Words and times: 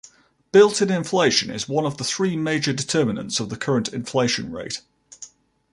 Built-in 0.51 0.89
inflation 0.89 1.51
is 1.51 1.69
one 1.69 1.85
of 1.85 1.95
three 1.99 2.35
major 2.35 2.73
determinants 2.73 3.39
of 3.39 3.49
the 3.49 3.55
current 3.55 3.89
inflation 3.89 4.51
rate. 4.51 4.81